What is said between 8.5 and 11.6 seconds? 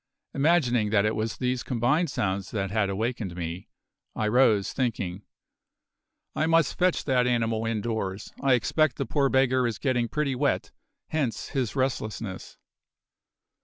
expect the poor beggar is getting pretty wet, hence